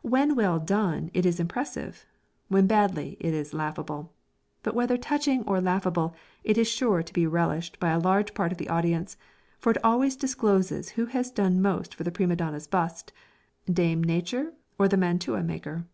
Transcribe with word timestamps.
When 0.00 0.34
well 0.36 0.58
done 0.58 1.10
it 1.12 1.26
is 1.26 1.38
impressive; 1.38 2.06
when 2.48 2.66
badly 2.66 3.18
it 3.20 3.34
is 3.34 3.52
laughable; 3.52 4.10
but 4.62 4.74
whether 4.74 4.96
touching 4.96 5.42
or 5.42 5.60
laughable, 5.60 6.14
it 6.42 6.56
is 6.56 6.66
sure 6.66 7.02
to 7.02 7.12
be 7.12 7.26
relished 7.26 7.78
by 7.78 7.90
a 7.90 7.98
large 7.98 8.32
part 8.32 8.52
of 8.52 8.56
the 8.56 8.70
audience, 8.70 9.18
for 9.58 9.72
it 9.72 9.84
always 9.84 10.16
discloses 10.16 10.92
who 10.92 11.04
has 11.04 11.30
done 11.30 11.60
most 11.60 11.94
for 11.94 12.04
the 12.04 12.10
prima 12.10 12.36
donna's 12.36 12.66
bust, 12.66 13.12
dame 13.70 14.02
nature 14.02 14.54
or 14.78 14.88
the 14.88 14.96
mantua 14.96 15.42
maker. 15.42 15.84